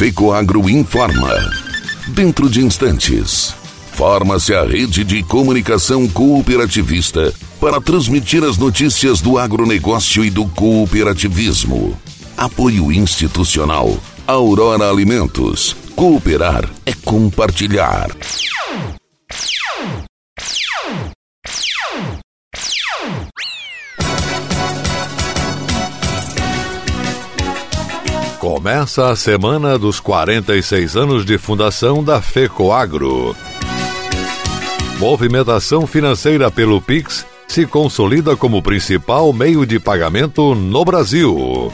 [0.00, 1.28] FECOAGRO informa.
[2.08, 3.54] Dentro de instantes,
[3.92, 7.30] forma-se a rede de comunicação cooperativista
[7.60, 11.94] para transmitir as notícias do agronegócio e do cooperativismo.
[12.34, 13.94] Apoio institucional.
[14.26, 15.76] Aurora Alimentos.
[15.94, 18.08] Cooperar é compartilhar.
[28.52, 33.36] Começa a semana dos 46 anos de fundação da FECOAGRO.
[34.98, 41.72] Movimentação financeira pelo Pix se consolida como principal meio de pagamento no Brasil.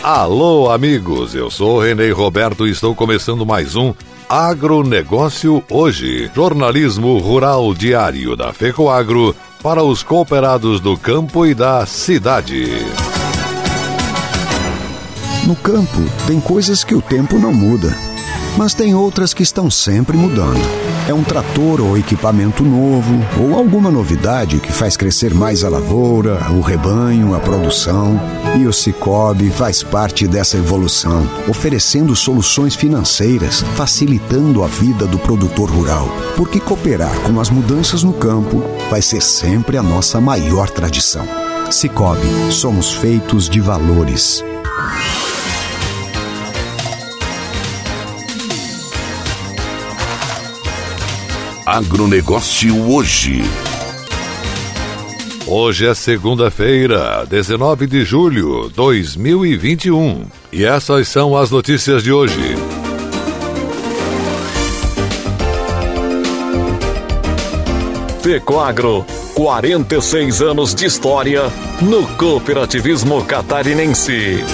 [0.00, 3.92] Alô, amigos, eu sou Renê Roberto e estou começando mais um
[4.28, 12.86] Agronegócio Hoje, jornalismo rural diário da FECOAGRO para os cooperados do campo e da cidade.
[15.46, 17.96] No campo, tem coisas que o tempo não muda,
[18.56, 20.62] mas tem outras que estão sempre mudando.
[21.08, 26.38] É um trator ou equipamento novo, ou alguma novidade que faz crescer mais a lavoura,
[26.52, 28.20] o rebanho, a produção.
[28.56, 35.68] E o Cicobi faz parte dessa evolução, oferecendo soluções financeiras, facilitando a vida do produtor
[35.68, 36.08] rural.
[36.36, 41.26] Porque cooperar com as mudanças no campo vai ser sempre a nossa maior tradição.
[41.68, 44.44] Cicobi, somos feitos de valores.
[51.72, 53.40] Agronegócio hoje.
[55.46, 60.26] Hoje é segunda-feira, 19 de julho de 2021.
[60.52, 62.56] E essas são as notícias de hoje.
[68.22, 71.50] Fecoagro, 46 anos de história
[71.80, 74.44] no cooperativismo catarinense.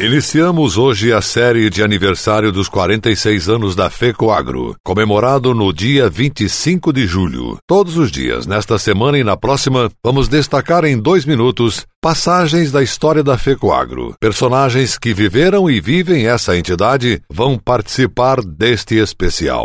[0.00, 6.92] Iniciamos hoje a série de aniversário dos 46 anos da FECOAGRO, comemorado no dia 25
[6.92, 7.58] de julho.
[7.66, 12.80] Todos os dias, nesta semana e na próxima, vamos destacar em dois minutos passagens da
[12.80, 14.14] história da FECOAGRO.
[14.20, 19.64] Personagens que viveram e vivem essa entidade vão participar deste especial.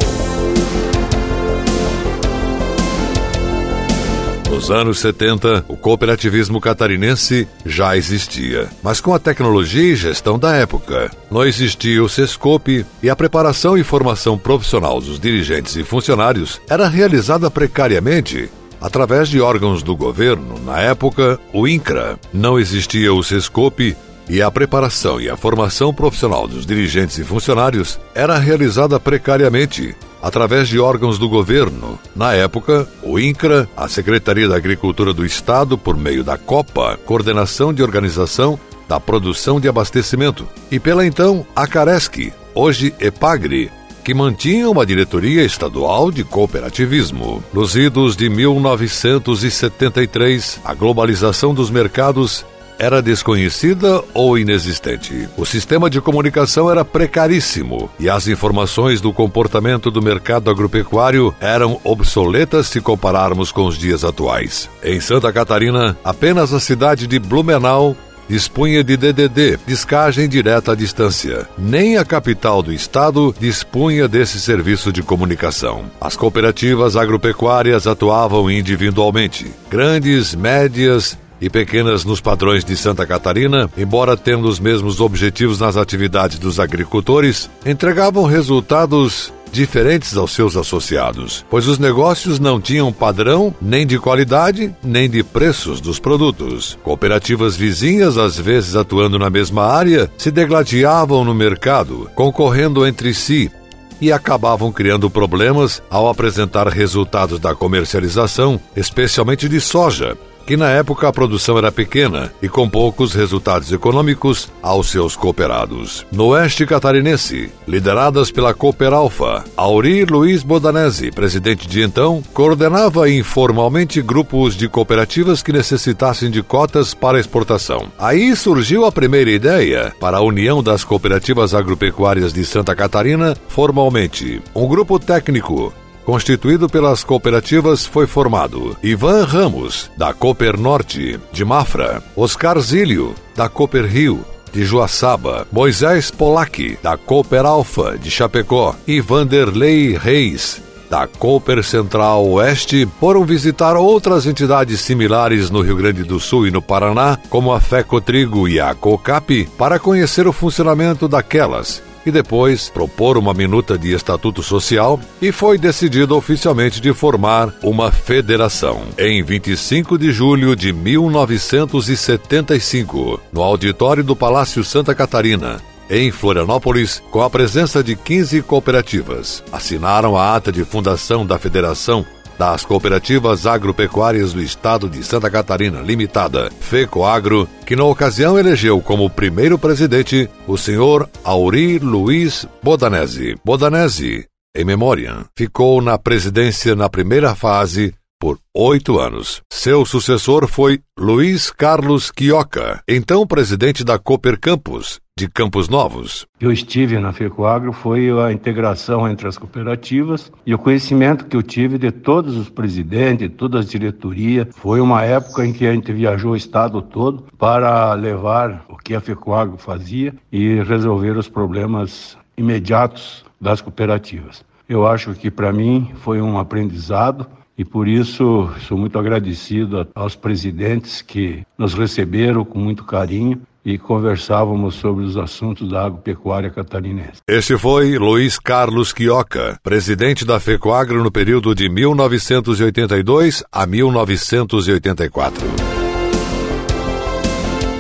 [4.53, 10.55] Nos anos 70, o cooperativismo catarinense já existia, mas com a tecnologia e gestão da
[10.55, 11.09] época.
[11.31, 16.87] Não existia o SESCOPE e a preparação e formação profissional dos dirigentes e funcionários era
[16.87, 18.47] realizada precariamente
[18.79, 22.19] através de órgãos do governo, na época, o INCRA.
[22.31, 23.97] Não existia o SESCOPE
[24.29, 30.69] e a preparação e a formação profissional dos dirigentes e funcionários era realizada precariamente através
[30.69, 31.99] de órgãos do governo.
[32.15, 37.73] Na época, o INCRA, a Secretaria da Agricultura do Estado, por meio da COPA, Coordenação
[37.73, 38.57] de Organização
[38.87, 43.69] da Produção de Abastecimento, e pela então Acaresc, hoje EPAGRE,
[44.03, 47.43] que mantinha uma diretoria estadual de cooperativismo.
[47.53, 52.45] Nos idos de 1973, a globalização dos mercados
[52.77, 55.27] era desconhecida ou inexistente.
[55.37, 61.79] O sistema de comunicação era precaríssimo e as informações do comportamento do mercado agropecuário eram
[61.83, 64.69] obsoletas se compararmos com os dias atuais.
[64.83, 67.95] Em Santa Catarina, apenas a cidade de Blumenau
[68.27, 71.47] dispunha de DDD, descagem direta à distância.
[71.57, 75.85] Nem a capital do estado dispunha desse serviço de comunicação.
[75.99, 79.51] As cooperativas agropecuárias atuavam individualmente.
[79.69, 85.75] Grandes, médias e pequenas nos padrões de Santa Catarina, embora tendo os mesmos objetivos nas
[85.75, 93.53] atividades dos agricultores, entregavam resultados diferentes aos seus associados, pois os negócios não tinham padrão
[93.61, 96.79] nem de qualidade nem de preços dos produtos.
[96.81, 103.51] Cooperativas vizinhas, às vezes atuando na mesma área, se degladiavam no mercado, concorrendo entre si
[103.99, 111.07] e acabavam criando problemas ao apresentar resultados da comercialização, especialmente de soja, que na época
[111.07, 116.05] a produção era pequena e com poucos resultados econômicos aos seus cooperados.
[116.11, 124.55] No oeste catarinense, lideradas pela Cooperalfa, Auri Luiz Bodanese, presidente de então, coordenava informalmente grupos
[124.55, 127.91] de cooperativas que necessitassem de cotas para exportação.
[127.97, 134.41] Aí surgiu a primeira ideia para a União das Cooperativas Agropecuárias de Santa Catarina, formalmente.
[134.55, 135.73] Um grupo técnico
[136.05, 143.49] constituído pelas cooperativas, foi formado Ivan Ramos, da Cooper Norte, de Mafra, Oscar Zílio, da
[143.49, 150.61] Cooper Rio, de Joaçaba, Moisés Polak, da Cooper Alfa, de Chapecó, e Vanderlei Reis,
[150.93, 156.51] da Cooper Central Oeste foram visitar outras entidades similares no Rio Grande do Sul e
[156.51, 162.69] no Paraná, como a Fecotrigo e a COCAP, para conhecer o funcionamento daquelas e depois
[162.69, 168.83] propor uma minuta de estatuto social e foi decidido oficialmente de formar uma federação.
[168.97, 177.21] Em 25 de julho de 1975, no auditório do Palácio Santa Catarina, em Florianópolis, com
[177.21, 179.43] a presença de 15 cooperativas.
[179.51, 182.05] Assinaram a ata de fundação da Federação
[182.37, 189.09] das Cooperativas Agropecuárias do Estado de Santa Catarina Limitada, FECOAGRO, que na ocasião elegeu como
[189.09, 193.35] primeiro presidente o senhor Auri Luiz Bodanese.
[193.43, 194.25] Bodanese,
[194.55, 197.93] em memória, ficou na presidência na primeira fase
[198.23, 199.41] por oito anos.
[199.51, 206.25] Seu sucessor foi Luiz Carlos Quioca, então presidente da Cooper Campus, de Campos Novos.
[206.41, 211.43] Eu estive na FECOAGRO foi a integração entre as cooperativas e o conhecimento que eu
[211.43, 214.47] tive de todos os presidentes, de todas as diretorias.
[214.51, 218.95] Foi uma época em que a gente viajou o estado todo para levar o que
[218.95, 224.43] a FECOAGRO fazia e resolver os problemas imediatos das cooperativas.
[224.67, 230.15] Eu acho que para mim foi um aprendizado e por isso sou muito agradecido aos
[230.15, 237.21] presidentes que nos receberam com muito carinho e conversávamos sobre os assuntos da agropecuária catarinense.
[237.27, 245.47] Este foi Luiz Carlos Quioca, presidente da FECOAGRO no período de 1982 a 1984.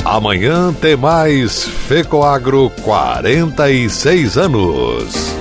[0.05, 5.33] Amanhã tem mais FECOAGRO 46 anos.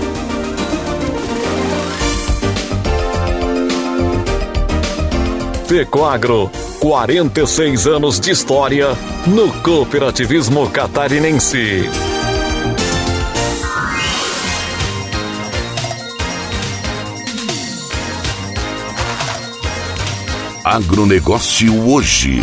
[5.67, 6.51] Fecoagro,
[6.83, 8.89] 46 anos de história
[9.29, 11.89] no cooperativismo catarinense.
[20.65, 22.41] Agronegócio hoje.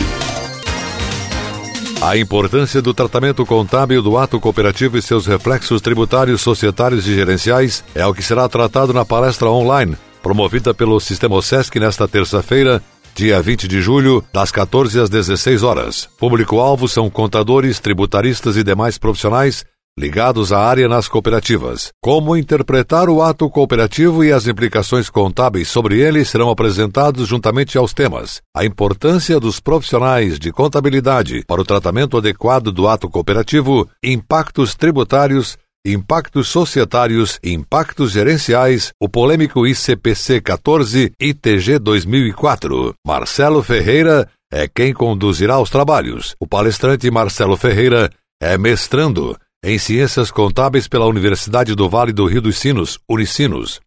[2.01, 7.83] A importância do tratamento contábil do ato cooperativo e seus reflexos tributários, societários e gerenciais
[7.94, 12.81] é o que será tratado na palestra online promovida pelo Sistema OSESC nesta terça-feira,
[13.15, 16.09] dia 20 de julho, das 14 às 16 horas.
[16.17, 19.65] Público-alvo são contadores, tributaristas e demais profissionais
[20.00, 21.89] ligados à área nas cooperativas.
[22.01, 27.94] Como interpretar o ato cooperativo e as implicações contábeis sobre ele serão apresentados juntamente aos
[27.94, 34.73] temas: a importância dos profissionais de contabilidade para o tratamento adequado do ato cooperativo, impactos
[34.73, 42.93] tributários, impactos societários, impactos gerenciais, o polêmico ICPC 14 ITG 2004.
[43.05, 46.35] Marcelo Ferreira é quem conduzirá os trabalhos.
[46.39, 48.09] O palestrante Marcelo Ferreira
[48.41, 53.79] é mestrando em Ciências Contábeis pela Universidade do Vale do Rio dos Sinos, Unicinos.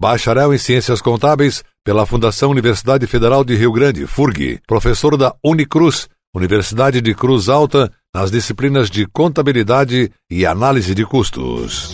[0.00, 4.60] Bacharel em Ciências Contábeis pela Fundação Universidade Federal de Rio Grande, FURG.
[4.66, 11.90] Professor da Unicruz, Universidade de Cruz Alta, nas disciplinas de Contabilidade e Análise de Custos.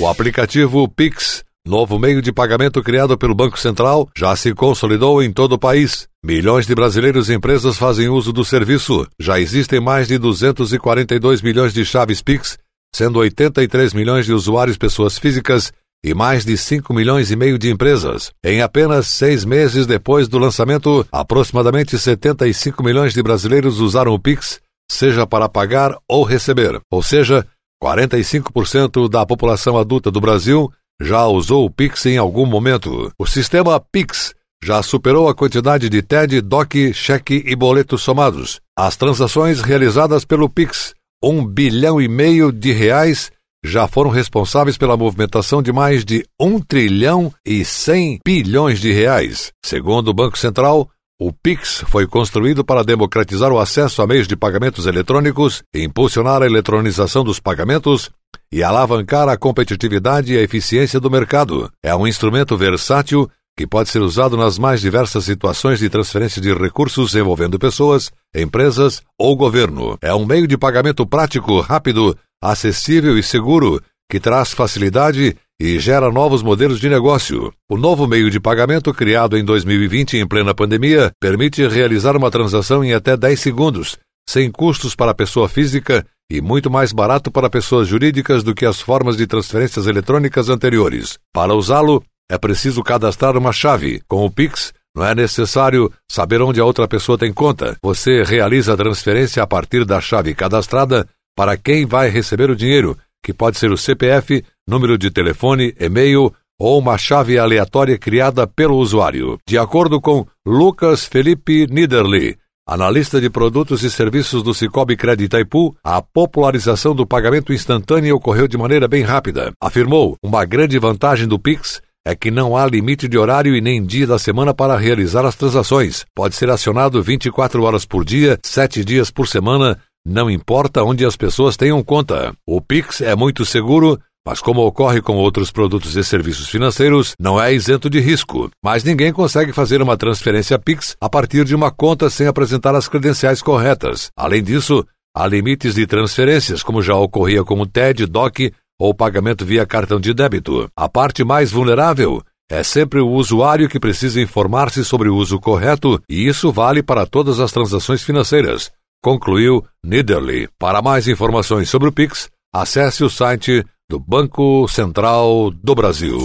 [0.00, 5.30] O aplicativo Pix, novo meio de pagamento criado pelo Banco Central, já se consolidou em
[5.30, 6.08] todo o país.
[6.24, 9.06] Milhões de brasileiros e empresas fazem uso do serviço.
[9.20, 12.56] Já existem mais de 242 milhões de chaves Pix,
[12.94, 15.70] sendo 83 milhões de usuários pessoas físicas
[16.02, 18.32] e mais de 5 milhões e meio de empresas.
[18.42, 24.58] Em apenas seis meses depois do lançamento, aproximadamente 75 milhões de brasileiros usaram o Pix,
[24.90, 26.80] seja para pagar ou receber.
[26.90, 27.46] Ou seja,
[27.82, 30.70] 45% da população adulta do Brasil
[31.00, 33.10] já usou o Pix em algum momento.
[33.18, 38.60] O sistema Pix já superou a quantidade de TED, DOC, cheque e boletos somados.
[38.76, 40.92] As transações realizadas pelo Pix,
[41.22, 43.30] um bilhão e meio de reais,
[43.64, 49.52] já foram responsáveis pela movimentação de mais de 1 trilhão e 100 bilhões de reais.
[49.64, 54.34] Segundo o Banco Central, o Pix foi construído para democratizar o acesso a meios de
[54.34, 58.10] pagamentos eletrônicos, impulsionar a eletronização dos pagamentos
[58.50, 61.70] e alavancar a competitividade e a eficiência do mercado.
[61.84, 66.54] É um instrumento versátil que pode ser usado nas mais diversas situações de transferência de
[66.54, 69.98] recursos envolvendo pessoas, empresas ou governo.
[70.00, 76.10] É um meio de pagamento prático, rápido acessível e seguro, que traz facilidade e gera
[76.10, 77.52] novos modelos de negócio.
[77.68, 82.82] O novo meio de pagamento, criado em 2020 em plena pandemia, permite realizar uma transação
[82.82, 87.50] em até 10 segundos, sem custos para a pessoa física e muito mais barato para
[87.50, 91.18] pessoas jurídicas do que as formas de transferências eletrônicas anteriores.
[91.30, 94.00] Para usá-lo, é preciso cadastrar uma chave.
[94.08, 97.76] Com o Pix, não é necessário saber onde a outra pessoa tem conta.
[97.82, 102.96] Você realiza a transferência a partir da chave cadastrada para quem vai receber o dinheiro,
[103.22, 108.76] que pode ser o CPF, número de telefone, e-mail ou uma chave aleatória criada pelo
[108.76, 109.38] usuário.
[109.46, 112.36] De acordo com Lucas Felipe Niederli,
[112.66, 118.46] analista de produtos e serviços do Cicobi Crédito Itaipu, a popularização do pagamento instantâneo ocorreu
[118.46, 119.52] de maneira bem rápida.
[119.60, 123.84] Afirmou, uma grande vantagem do Pix é que não há limite de horário e nem
[123.84, 126.04] dia da semana para realizar as transações.
[126.14, 131.16] Pode ser acionado 24 horas por dia, 7 dias por semana, não importa onde as
[131.16, 132.32] pessoas tenham conta.
[132.46, 137.40] O Pix é muito seguro, mas como ocorre com outros produtos e serviços financeiros, não
[137.40, 138.50] é isento de risco.
[138.62, 142.88] Mas ninguém consegue fazer uma transferência Pix a partir de uma conta sem apresentar as
[142.88, 144.10] credenciais corretas.
[144.16, 149.44] Além disso, há limites de transferências, como já ocorria com o TED, DOC ou pagamento
[149.44, 150.70] via cartão de débito.
[150.74, 156.02] A parte mais vulnerável é sempre o usuário que precisa informar-se sobre o uso correto,
[156.08, 160.48] e isso vale para todas as transações financeiras, concluiu Niederli.
[160.58, 166.18] Para mais informações sobre o Pix, acesse o site do Banco Central do Brasil.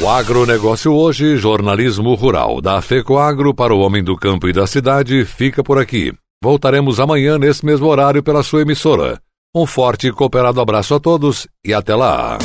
[0.00, 5.24] O agronegócio hoje, jornalismo rural da FECOAGro para o homem do campo e da cidade,
[5.24, 6.12] fica por aqui.
[6.42, 9.20] Voltaremos amanhã nesse mesmo horário pela sua emissora.
[9.54, 12.38] Um forte e cooperado abraço a todos e até lá!